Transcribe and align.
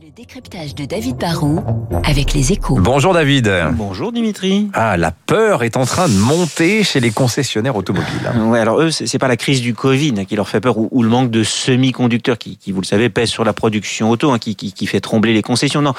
Le 0.00 0.10
décryptage 0.10 0.76
de 0.76 0.84
David 0.84 1.16
Barrault 1.16 1.60
avec 2.04 2.32
les 2.32 2.52
échos. 2.52 2.78
Bonjour 2.78 3.14
David. 3.14 3.52
Bonjour 3.72 4.12
Dimitri. 4.12 4.70
Ah, 4.72 4.96
la 4.96 5.10
peur 5.10 5.64
est 5.64 5.76
en 5.76 5.86
train 5.86 6.08
de 6.08 6.14
monter 6.14 6.84
chez 6.84 7.00
les 7.00 7.10
concessionnaires 7.10 7.74
automobiles. 7.74 8.06
Ouais, 8.46 8.60
alors 8.60 8.80
eux, 8.80 8.92
c'est 8.92 9.18
pas 9.18 9.26
la 9.26 9.36
crise 9.36 9.60
du 9.60 9.74
Covid 9.74 10.24
qui 10.26 10.36
leur 10.36 10.48
fait 10.48 10.60
peur 10.60 10.78
ou, 10.78 10.88
ou 10.92 11.02
le 11.02 11.08
manque 11.08 11.32
de 11.32 11.42
semi-conducteurs 11.42 12.38
qui, 12.38 12.58
qui, 12.58 12.70
vous 12.70 12.80
le 12.80 12.86
savez, 12.86 13.08
pèse 13.08 13.28
sur 13.28 13.42
la 13.42 13.52
production 13.52 14.10
auto, 14.10 14.30
hein, 14.30 14.38
qui, 14.38 14.54
qui, 14.54 14.72
qui, 14.72 14.86
fait 14.86 15.00
trembler 15.00 15.34
les 15.34 15.42
concessions. 15.42 15.82
Non, 15.82 15.94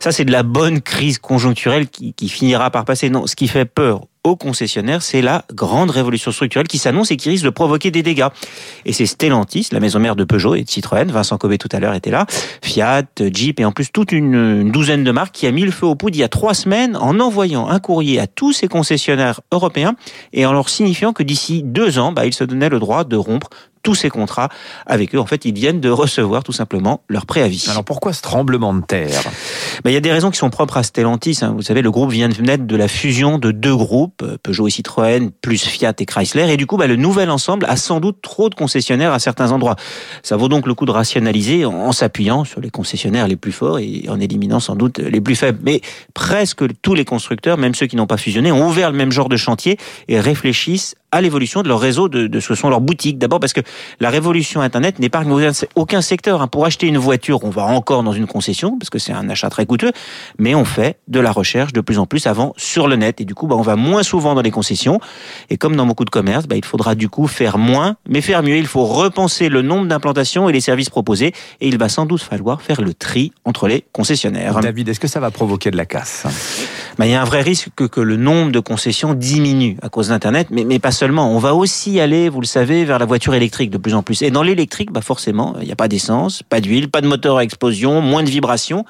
ça 0.00 0.12
c'est 0.12 0.24
de 0.24 0.32
la 0.32 0.44
bonne 0.44 0.80
crise 0.80 1.18
conjoncturelle 1.18 1.88
qui, 1.88 2.14
qui 2.14 2.30
finira 2.30 2.70
par 2.70 2.86
passer. 2.86 3.10
Non, 3.10 3.26
ce 3.26 3.36
qui 3.36 3.48
fait 3.48 3.66
peur 3.66 4.06
aux 4.24 4.36
concessionnaires, 4.36 5.02
c'est 5.02 5.22
la 5.22 5.44
grande 5.52 5.90
révolution 5.90 6.30
structurelle 6.30 6.68
qui 6.68 6.78
s'annonce 6.78 7.10
et 7.10 7.16
qui 7.16 7.28
risque 7.28 7.44
de 7.44 7.50
provoquer 7.50 7.90
des 7.90 8.02
dégâts. 8.02 8.28
Et 8.84 8.92
c'est 8.92 9.06
Stellantis, 9.06 9.68
la 9.72 9.80
maison 9.80 9.98
mère 9.98 10.16
de 10.16 10.24
Peugeot 10.24 10.54
et 10.54 10.62
de 10.62 10.68
Citroën, 10.68 11.10
Vincent 11.10 11.38
Cobé 11.38 11.58
tout 11.58 11.68
à 11.72 11.80
l'heure 11.80 11.94
était 11.94 12.10
là, 12.10 12.26
Fiat, 12.62 13.02
Jeep 13.32 13.58
et 13.58 13.64
en 13.64 13.72
plus 13.72 13.90
toute 13.90 14.12
une, 14.12 14.34
une, 14.34 14.70
douzaine 14.70 15.04
de 15.04 15.10
marques 15.10 15.34
qui 15.34 15.46
a 15.46 15.50
mis 15.50 15.62
le 15.62 15.72
feu 15.72 15.86
au 15.86 15.94
poudre 15.94 16.16
il 16.16 16.20
y 16.20 16.24
a 16.24 16.28
trois 16.28 16.54
semaines 16.54 16.96
en 16.96 17.18
envoyant 17.20 17.68
un 17.68 17.80
courrier 17.80 18.20
à 18.20 18.26
tous 18.26 18.52
ces 18.52 18.68
concessionnaires 18.68 19.40
européens 19.50 19.96
et 20.32 20.46
en 20.46 20.52
leur 20.52 20.68
signifiant 20.68 21.12
que 21.12 21.22
d'ici 21.22 21.62
deux 21.64 21.98
ans, 21.98 22.12
bah, 22.12 22.26
ils 22.26 22.34
se 22.34 22.44
donnaient 22.44 22.68
le 22.68 22.78
droit 22.78 23.04
de 23.04 23.16
rompre 23.16 23.48
tous 23.82 23.94
ces 23.94 24.10
contrats 24.10 24.48
avec 24.86 25.14
eux. 25.14 25.18
En 25.18 25.26
fait, 25.26 25.44
ils 25.44 25.54
viennent 25.54 25.80
de 25.80 25.90
recevoir 25.90 26.42
tout 26.42 26.52
simplement 26.52 27.02
leur 27.08 27.26
préavis. 27.26 27.66
Alors 27.70 27.84
pourquoi 27.84 28.12
ce 28.12 28.22
tremblement 28.22 28.74
de 28.74 28.82
terre? 28.82 29.22
Ben, 29.84 29.90
Il 29.90 29.94
y 29.94 29.96
a 29.96 30.00
des 30.00 30.12
raisons 30.12 30.30
qui 30.30 30.38
sont 30.38 30.50
propres 30.50 30.76
à 30.76 30.82
Stellantis. 30.82 31.38
Hein. 31.42 31.52
Vous 31.56 31.62
savez, 31.62 31.82
le 31.82 31.90
groupe 31.90 32.10
vient 32.10 32.28
de 32.28 32.40
naître 32.40 32.64
de 32.64 32.76
la 32.76 32.88
fusion 32.88 33.38
de 33.38 33.50
deux 33.50 33.74
groupes, 33.74 34.24
Peugeot 34.42 34.68
et 34.68 34.70
Citroën, 34.70 35.30
plus 35.40 35.64
Fiat 35.64 35.94
et 35.98 36.06
Chrysler. 36.06 36.52
Et 36.52 36.56
du 36.56 36.66
coup, 36.66 36.76
ben, 36.76 36.86
le 36.86 36.96
nouvel 36.96 37.30
ensemble 37.30 37.66
a 37.68 37.76
sans 37.76 38.00
doute 38.00 38.22
trop 38.22 38.48
de 38.48 38.54
concessionnaires 38.54 39.12
à 39.12 39.18
certains 39.18 39.52
endroits. 39.52 39.76
Ça 40.22 40.36
vaut 40.36 40.48
donc 40.48 40.66
le 40.66 40.74
coup 40.74 40.86
de 40.86 40.90
rationaliser 40.92 41.64
en, 41.64 41.72
en 41.72 41.92
s'appuyant 41.92 42.44
sur 42.44 42.60
les 42.60 42.70
concessionnaires 42.70 43.28
les 43.28 43.36
plus 43.36 43.52
forts 43.52 43.78
et 43.78 44.04
en 44.08 44.20
éliminant 44.20 44.60
sans 44.60 44.76
doute 44.76 44.98
les 44.98 45.20
plus 45.20 45.36
faibles. 45.36 45.58
Mais 45.62 45.80
presque 46.14 46.64
tous 46.82 46.94
les 46.94 47.04
constructeurs, 47.04 47.58
même 47.58 47.74
ceux 47.74 47.86
qui 47.86 47.96
n'ont 47.96 48.06
pas 48.06 48.16
fusionné, 48.16 48.52
ont 48.52 48.66
ouvert 48.66 48.90
le 48.90 48.96
même 48.96 49.12
genre 49.12 49.28
de 49.28 49.36
chantier 49.36 49.78
et 50.08 50.20
réfléchissent 50.20 50.94
à 51.12 51.20
l'évolution 51.20 51.62
de 51.62 51.68
leur 51.68 51.78
réseau, 51.78 52.08
de, 52.08 52.26
de, 52.26 52.40
ce 52.40 52.48
que 52.48 52.54
sont 52.54 52.70
leurs 52.70 52.80
boutiques. 52.80 53.18
D'abord 53.18 53.38
parce 53.38 53.52
que 53.52 53.60
la 54.00 54.10
révolution 54.10 54.60
Internet 54.60 54.98
n'épargne 54.98 55.32
aucun 55.74 56.02
secteur. 56.02 56.42
Hein. 56.42 56.48
Pour 56.48 56.66
acheter 56.66 56.86
une 56.86 56.98
voiture, 56.98 57.44
on 57.44 57.50
va 57.50 57.64
encore 57.64 58.02
dans 58.02 58.12
une 58.12 58.26
concession, 58.26 58.78
parce 58.78 58.90
que 58.90 58.98
c'est 58.98 59.12
un 59.12 59.28
achat 59.28 59.50
très 59.50 59.66
coûteux, 59.66 59.92
mais 60.38 60.54
on 60.54 60.64
fait 60.64 60.98
de 61.08 61.20
la 61.20 61.32
recherche 61.32 61.72
de 61.72 61.80
plus 61.80 61.98
en 61.98 62.06
plus 62.06 62.26
avant 62.26 62.52
sur 62.56 62.88
le 62.88 62.96
net. 62.96 63.20
Et 63.20 63.24
du 63.24 63.34
coup, 63.34 63.46
bah, 63.46 63.56
on 63.56 63.62
va 63.62 63.76
moins 63.76 64.02
souvent 64.02 64.34
dans 64.34 64.42
les 64.42 64.50
concessions. 64.50 65.00
Et 65.50 65.56
comme 65.56 65.76
dans 65.76 65.86
beaucoup 65.86 66.04
de 66.04 66.10
commerces, 66.10 66.46
bah, 66.46 66.56
il 66.56 66.64
faudra 66.64 66.94
du 66.94 67.08
coup 67.08 67.26
faire 67.26 67.58
moins, 67.58 67.96
mais 68.08 68.20
faire 68.20 68.42
mieux. 68.42 68.56
Il 68.56 68.66
faut 68.66 68.84
repenser 68.84 69.48
le 69.48 69.62
nombre 69.62 69.86
d'implantations 69.86 70.48
et 70.48 70.52
les 70.52 70.60
services 70.60 70.90
proposés. 70.90 71.32
Et 71.60 71.68
il 71.68 71.78
va 71.78 71.88
sans 71.88 72.06
doute 72.06 72.22
falloir 72.22 72.62
faire 72.62 72.80
le 72.80 72.94
tri 72.94 73.32
entre 73.44 73.68
les 73.68 73.84
concessionnaires. 73.92 74.60
David, 74.60 74.88
est-ce 74.88 75.00
que 75.00 75.08
ça 75.08 75.20
va 75.20 75.30
provoquer 75.30 75.70
de 75.70 75.76
la 75.76 75.86
casse? 75.86 76.24
Bah, 76.98 77.06
Il 77.06 77.12
y 77.12 77.14
a 77.14 77.22
un 77.22 77.24
vrai 77.24 77.42
risque 77.42 77.68
que, 77.76 77.84
que 77.84 78.00
le 78.00 78.16
nombre 78.16 78.52
de 78.52 78.60
concessions 78.60 79.14
diminue 79.14 79.76
à 79.82 79.88
cause 79.88 80.08
d'Internet, 80.08 80.48
mais, 80.50 80.64
mais 80.64 80.78
pas 80.78 80.92
seulement. 80.92 81.32
On 81.34 81.38
va 81.38 81.54
aussi 81.54 82.00
aller, 82.00 82.28
vous 82.28 82.40
le 82.40 82.46
savez, 82.46 82.84
vers 82.84 82.98
la 82.98 83.06
voiture 83.06 83.34
électrique 83.34 83.61
de 83.70 83.78
plus 83.78 83.94
en 83.94 84.02
plus. 84.02 84.22
Et 84.22 84.30
dans 84.30 84.42
l'électrique, 84.42 84.92
bah 84.92 85.00
forcément, 85.00 85.54
il 85.60 85.66
n'y 85.66 85.72
a 85.72 85.76
pas 85.76 85.88
d'essence, 85.88 86.42
pas 86.42 86.60
d'huile, 86.60 86.88
pas 86.88 87.00
de 87.00 87.06
moteur 87.06 87.38
à 87.38 87.44
explosion, 87.44 88.00
moins 88.00 88.22
de 88.22 88.30
vibrations. 88.30 88.84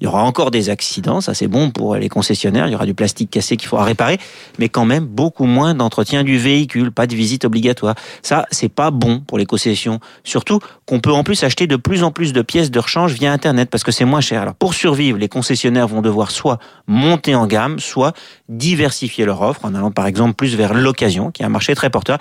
Il 0.00 0.04
y 0.04 0.06
aura 0.06 0.22
encore 0.22 0.50
des 0.50 0.70
accidents, 0.70 1.20
ça 1.20 1.34
c'est 1.34 1.48
bon 1.48 1.70
pour 1.70 1.94
les 1.96 2.08
concessionnaires. 2.08 2.66
Il 2.66 2.72
y 2.72 2.74
aura 2.74 2.86
du 2.86 2.94
plastique 2.94 3.30
cassé 3.30 3.56
qu'il 3.56 3.68
faudra 3.68 3.84
réparer, 3.84 4.18
mais 4.58 4.68
quand 4.68 4.86
même 4.86 5.04
beaucoup 5.04 5.44
moins 5.44 5.74
d'entretien 5.74 6.24
du 6.24 6.38
véhicule, 6.38 6.90
pas 6.90 7.06
de 7.06 7.14
visite 7.14 7.44
obligatoire. 7.44 7.94
Ça, 8.22 8.46
c'est 8.50 8.70
pas 8.70 8.90
bon 8.90 9.20
pour 9.20 9.36
les 9.36 9.46
concessions. 9.46 10.00
Surtout 10.24 10.58
qu'on 10.86 11.00
peut 11.00 11.12
en 11.12 11.22
plus 11.22 11.44
acheter 11.44 11.66
de 11.66 11.76
plus 11.76 12.02
en 12.02 12.10
plus 12.12 12.32
de 12.32 12.42
pièces 12.42 12.70
de 12.70 12.78
rechange 12.78 13.12
via 13.12 13.32
Internet 13.32 13.68
parce 13.70 13.84
que 13.84 13.92
c'est 13.92 14.06
moins 14.06 14.22
cher. 14.22 14.42
Alors 14.42 14.54
pour 14.54 14.74
survivre, 14.74 15.18
les 15.18 15.28
concessionnaires 15.28 15.86
vont 15.86 16.02
devoir 16.02 16.30
soit 16.30 16.58
monter 16.86 17.34
en 17.34 17.46
gamme, 17.46 17.78
soit 17.78 18.14
diversifier 18.48 19.24
leur 19.24 19.42
offre 19.42 19.64
en 19.64 19.74
allant 19.74 19.90
par 19.90 20.06
exemple 20.06 20.34
plus 20.34 20.56
vers 20.56 20.74
l'occasion, 20.74 21.30
qui 21.30 21.42
est 21.42 21.46
un 21.46 21.50
marché 21.50 21.74
très 21.74 21.90
porteur. 21.90 22.18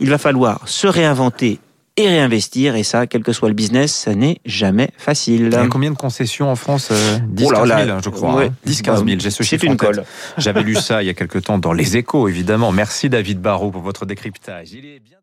Il 0.00 0.10
va 0.10 0.18
falloir 0.18 0.60
se 0.66 0.86
réinventer 0.86 1.39
et 1.42 2.08
réinvestir. 2.08 2.76
Et 2.76 2.82
ça, 2.82 3.06
quel 3.06 3.22
que 3.22 3.32
soit 3.32 3.48
le 3.48 3.54
business, 3.54 3.92
ça 3.92 4.14
n'est 4.14 4.38
jamais 4.44 4.90
facile. 4.96 5.48
Il 5.50 5.52
y 5.52 5.56
a 5.56 5.66
combien 5.66 5.90
de 5.90 5.96
concessions 5.96 6.50
en 6.50 6.56
France 6.56 6.88
euh, 6.90 7.18
10 7.28 7.46
oh 7.46 7.64
là 7.64 7.76
15 7.76 7.86
000, 7.86 7.98
je 8.04 8.10
crois. 8.10 8.34
Ouais. 8.34 8.46
Hein 8.46 8.54
10 8.64 8.82
15 8.82 9.04
000, 9.04 9.20
j'ai 9.20 9.30
ce 9.30 9.42
chiffre 9.42 9.64
une 9.64 9.72
en 9.72 9.76
tête. 9.76 9.96
colle. 9.96 10.04
J'avais 10.38 10.62
lu 10.62 10.74
ça 10.76 11.02
il 11.02 11.06
y 11.06 11.10
a 11.10 11.14
quelque 11.14 11.38
temps 11.38 11.58
dans 11.58 11.72
Les 11.72 11.96
Échos, 11.96 12.28
évidemment. 12.28 12.72
Merci 12.72 13.08
David 13.08 13.40
Barrault 13.40 13.70
pour 13.70 13.82
votre 13.82 14.06
décryptage. 14.06 14.72
Il 14.72 14.86
est 14.86 15.00
bien... 15.00 15.20